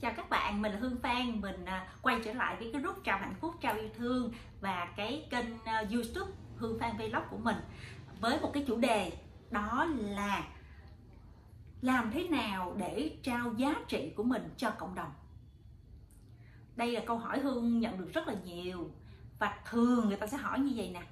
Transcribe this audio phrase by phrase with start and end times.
[0.00, 3.04] Chào các bạn, mình là Hương Phan, mình à, quay trở lại với cái group
[3.04, 7.36] trao hạnh phúc, trao yêu thương và cái kênh à, YouTube Hương Phan Vlog của
[7.36, 7.56] mình
[8.20, 9.12] với một cái chủ đề
[9.50, 10.48] đó là
[11.80, 15.12] làm thế nào để trao giá trị của mình cho cộng đồng.
[16.76, 18.90] Đây là câu hỏi Hương nhận được rất là nhiều
[19.38, 21.02] và thường người ta sẽ hỏi như vậy nè.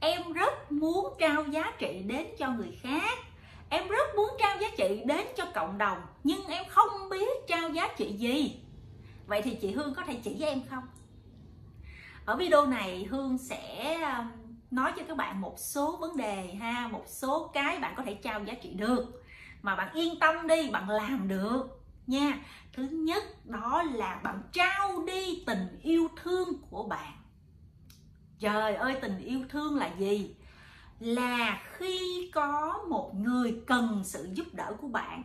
[0.00, 3.18] Em rất muốn trao giá trị đến cho người khác
[3.68, 7.68] em rất muốn trao giá trị đến cho cộng đồng, nhưng em không biết trao
[7.68, 8.60] giá trị gì.
[9.26, 10.84] Vậy thì chị hương có thể chỉ với em không?
[12.24, 14.26] Ở video này, hương sẽ um,
[14.70, 18.14] nói cho các bạn một số vấn đề ha, một số cái bạn có thể
[18.14, 19.22] trao giá trị được,
[19.62, 22.40] mà bạn yên tâm đi, bạn làm được nha.
[22.72, 27.12] Thứ nhất, đó là bạn trao đi tình yêu thương của bạn.
[28.38, 30.34] Trời ơi, tình yêu thương là gì?
[31.02, 35.22] Là khi có một người cần sự giúp đỡ của bạn,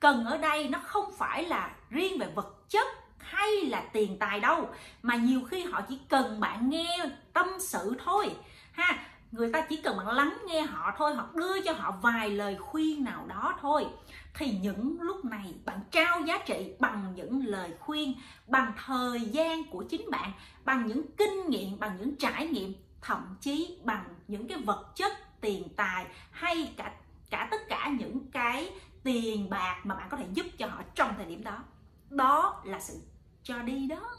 [0.00, 2.86] cần ở đây nó không phải là riêng về vật chất
[3.18, 4.68] hay là tiền tài đâu,
[5.02, 6.98] mà nhiều khi họ chỉ cần bạn nghe
[7.32, 8.30] tâm sự thôi.
[8.72, 8.98] Ha,
[9.32, 12.56] người ta chỉ cần bạn lắng nghe họ thôi hoặc đưa cho họ vài lời
[12.60, 13.86] khuyên nào đó thôi.
[14.34, 18.14] Thì những lúc này bạn trao giá trị bằng những lời khuyên,
[18.46, 20.32] bằng thời gian của chính bạn,
[20.64, 25.12] bằng những kinh nghiệm, bằng những trải nghiệm thậm chí bằng những cái vật chất,
[25.40, 26.94] tiền tài hay cả
[27.30, 28.70] cả tất cả những cái
[29.02, 31.64] tiền bạc mà bạn có thể giúp cho họ trong thời điểm đó.
[32.10, 33.00] Đó là sự
[33.42, 34.10] cho đi đó.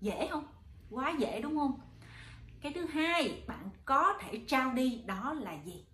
[0.00, 0.46] Dễ không?
[0.90, 1.80] Quá dễ đúng không?
[2.60, 5.84] Cái thứ hai bạn có thể trao đi đó là gì?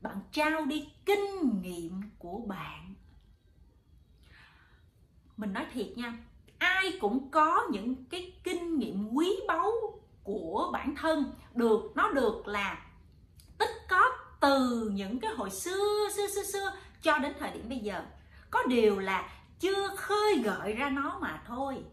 [0.00, 2.94] Bạn trao đi kinh nghiệm của bạn.
[5.36, 6.18] Mình nói thiệt nha,
[6.58, 9.71] ai cũng có những cái kinh nghiệm quý báu
[10.72, 12.78] bản thân được, nó được là
[13.58, 17.78] tích có từ những cái hồi xưa xưa xưa xưa cho đến thời điểm bây
[17.78, 18.02] giờ.
[18.50, 21.84] Có điều là chưa khơi gợi ra nó mà thôi.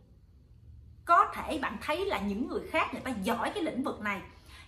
[1.06, 4.22] Có thể bạn thấy là những người khác người ta giỏi cái lĩnh vực này,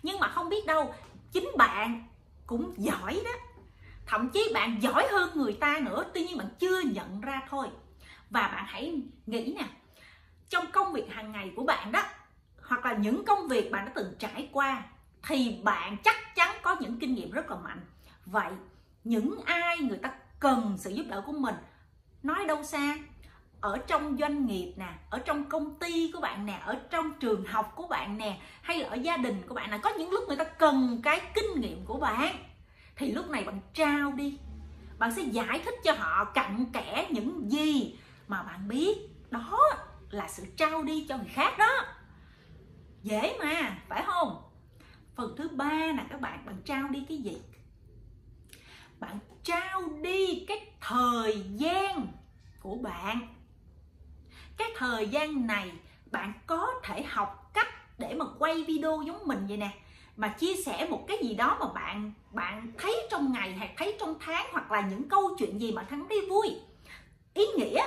[0.03, 0.93] nhưng mà không biết đâu,
[1.31, 2.07] chính bạn
[2.45, 3.31] cũng giỏi đó.
[4.05, 7.67] Thậm chí bạn giỏi hơn người ta nữa, tuy nhiên bạn chưa nhận ra thôi.
[8.29, 9.65] Và bạn hãy nghĩ nè,
[10.49, 12.03] trong công việc hàng ngày của bạn đó
[12.71, 14.83] hoặc là những công việc bạn đã từng trải qua,
[15.27, 17.81] thì bạn chắc chắn có những kinh nghiệm rất là mạnh.
[18.25, 18.51] Vậy,
[19.03, 21.55] những ai người ta cần sự giúp đỡ của mình?
[22.23, 22.97] Nói đâu xa,
[23.61, 27.45] ở trong doanh nghiệp nè, ở trong công ty của bạn nè, ở trong trường
[27.45, 30.23] học của bạn nè, hay là ở gia đình của bạn nè, có những lúc
[30.27, 32.35] người ta cần cái kinh nghiệm của bạn,
[32.95, 34.37] thì lúc này bạn trao đi.
[34.99, 37.95] Bạn sẽ giải thích cho họ cặn kẽ những gì
[38.27, 38.97] mà bạn biết.
[39.31, 39.59] Đó
[40.09, 41.85] là sự trao đi cho người khác đó
[43.03, 44.43] dễ mà, phải không?
[45.15, 47.41] Phần thứ ba là các bạn bạn trao đi cái gì?
[48.99, 52.07] Bạn trao đi cái thời gian
[52.59, 53.27] của bạn.
[54.57, 55.71] Cái thời gian này
[56.11, 59.69] bạn có thể học cách để mà quay video giống mình vậy nè,
[60.17, 63.95] mà chia sẻ một cái gì đó mà bạn bạn thấy trong ngày, hay thấy
[63.99, 66.59] trong tháng, hoặc là những câu chuyện gì mà thắng thấy vui.
[67.33, 67.83] Ý nghĩa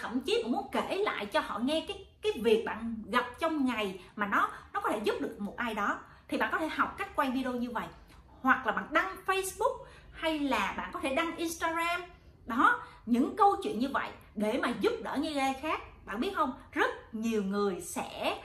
[0.00, 3.64] thậm chí bạn muốn kể lại cho họ nghe cái cái việc bạn gặp trong
[3.64, 5.98] ngày mà nó nó có thể giúp được một ai đó.
[6.28, 7.86] Thì bạn có thể học cách quay video như vậy.
[8.40, 12.02] Hoặc là bạn đăng Facebook hay là bạn có thể đăng Instagram.
[12.46, 15.80] Đó, những câu chuyện như vậy để mà giúp đỡ như ghê khác.
[16.04, 16.52] Bạn biết không?
[16.72, 18.42] Rất nhiều người sẽ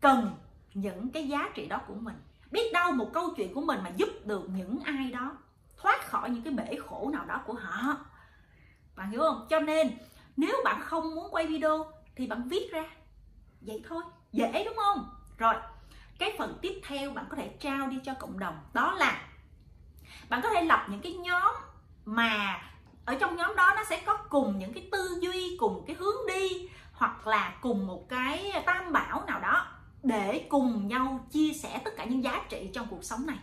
[0.00, 0.30] cần
[0.74, 2.16] những cái giá trị đó của mình.
[2.50, 5.36] Biết đâu một câu chuyện của mình mà giúp được những ai đó
[5.76, 7.96] thoát khỏi những cái bể khổ nào đó của họ.
[8.96, 9.46] Bạn hiểu không?
[9.50, 9.90] Cho nên
[10.36, 12.84] nếu bạn không muốn quay video thì bạn viết ra.
[13.60, 14.02] Vậy thôi,
[14.32, 15.10] dễ đúng không?
[15.38, 15.54] Rồi,
[16.18, 19.22] cái phần tiếp theo bạn có thể trao đi cho cộng đồng, đó là
[20.28, 21.54] bạn có thể lập những cái nhóm
[22.04, 22.62] mà
[23.04, 26.26] ở trong nhóm đó nó sẽ có cùng những cái tư duy, cùng cái hướng
[26.28, 29.66] đi, hoặc là cùng một cái tam bảo nào đó
[30.02, 33.38] để cùng nhau chia sẻ tất cả những giá trị trong cuộc sống này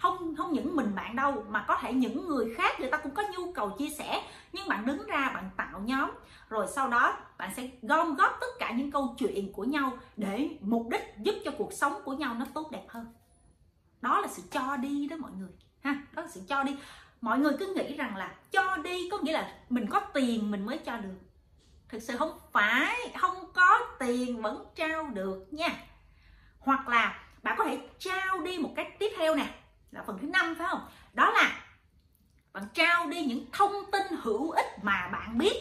[0.00, 3.14] không không những mình bạn đâu, mà có thể những người khác người ta cũng
[3.14, 4.22] có nhu cầu chia sẻ.
[4.52, 6.10] Nhưng bạn đứng ra, bạn tạo nhóm,
[6.48, 10.48] rồi sau đó bạn sẽ gom góp tất cả những câu chuyện của nhau để
[10.60, 13.06] mục đích giúp cho cuộc sống của nhau nó tốt đẹp hơn.
[14.00, 16.76] Đó là sự cho đi đó mọi người, ha, đó là sự cho đi.
[17.20, 20.66] Mọi người cứ nghĩ rằng là cho đi có nghĩa là mình có tiền mình
[20.66, 21.18] mới cho được.
[21.88, 25.68] Thực sự không phải, không có tiền vẫn trao được nha.
[26.58, 29.59] Hoặc là bạn có thể trao đi một cách tiếp theo nè
[29.90, 30.80] là phần thứ năm phải không?
[31.12, 31.60] Đó là
[32.52, 35.54] bạn trao đi những thông tin hữu ích mà bạn biết.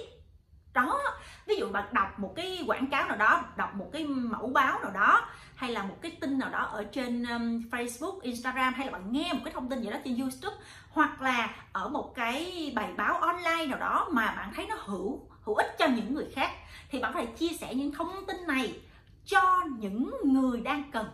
[0.74, 1.00] Đó
[1.46, 4.80] ví dụ bạn đọc một cái quảng cáo nào đó đọc một cái mẫu báo
[4.80, 8.86] nào đó hay là một cái tin nào đó ở trên um, Facebook, Instagram hay
[8.86, 10.58] là bạn nghe một cái thông tin gì đó trên YouTube
[10.90, 15.30] hoặc là ở một cái bài báo online nào đó mà bạn thấy nó hữu
[15.42, 16.52] hữu ích cho những người khác
[16.90, 18.82] thì bạn phải chia sẻ những thông tin này
[19.26, 21.08] cho những người đang cần.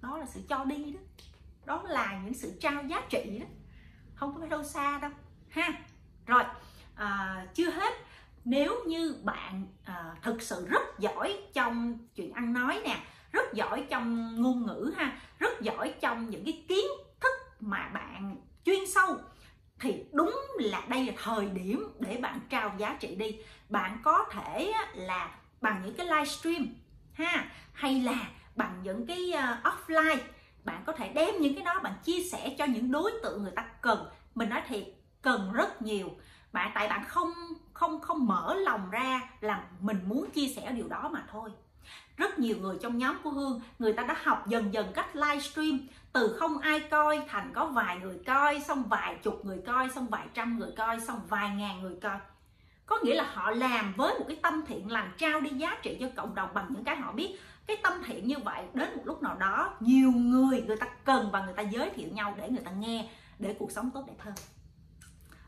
[0.00, 1.00] Đó là sự cho đi đó
[1.64, 3.46] đó là những sự trao giá trị đó.
[4.14, 5.10] Không có phải đâu xa đâu.
[5.48, 5.72] Ha.
[6.26, 6.42] Rồi
[6.94, 7.92] à, chưa hết.
[8.44, 12.96] Nếu như bạn à, thực sự rất giỏi trong chuyện ăn nói nè
[13.32, 16.84] rất giỏi trong ngôn ngữ ha rất giỏi trong những cái kiến
[17.20, 19.16] thức mà bạn chuyên sâu
[19.80, 23.38] thì đúng là đây là thời điểm để bạn trao giá trị đi.
[23.68, 25.30] Bạn có thể là
[25.60, 26.66] bằng những cái livestream
[27.12, 30.18] ha hay là bằng những cái uh, offline
[30.64, 33.52] bạn có thể đem những cái đó bạn chia sẻ cho những đối tượng người
[33.52, 34.06] ta cần.
[34.34, 34.84] Mình nói thiệt,
[35.22, 36.10] cần rất nhiều.
[36.52, 37.32] Bạn tại bạn không
[37.72, 41.50] không không mở lòng ra là mình muốn chia sẻ điều đó mà thôi.
[42.16, 45.78] Rất nhiều người trong nhóm của hương, người ta đã học dần dần cách livestream
[46.12, 50.06] từ không ai coi thành có vài người coi, xong vài chục người coi, xong
[50.06, 52.18] vài trăm người coi, xong vài ngàn người coi.
[52.86, 55.96] Có nghĩa là họ làm với một cái tâm thiện lành trao đi giá trị
[56.00, 59.02] cho cộng đồng bằng những cái họ biết cái tâm thiện như vậy đến một
[59.04, 62.48] lúc nào đó nhiều người người ta cần và người ta giới thiệu nhau để
[62.48, 64.34] người ta nghe để cuộc sống tốt đẹp hơn.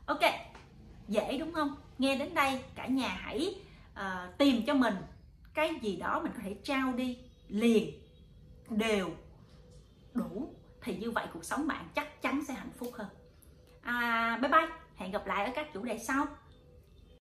[0.07, 0.21] Ok
[1.09, 1.75] dễ đúng không?
[1.99, 3.55] Nghe đến đây cả nhà hãy
[3.93, 4.95] uh, tìm cho mình
[5.55, 7.19] cái gì đó mình có thể trao đi
[7.49, 7.91] liền
[8.71, 9.11] đều
[10.15, 10.55] đủ.
[10.83, 13.09] Thì như vậy cuộc sống bạn chắc chắn sẽ hạnh phúc hơn.
[13.83, 14.69] À, bye bye.
[14.97, 16.27] Hẹn gặp lại ở các chủ đề sau.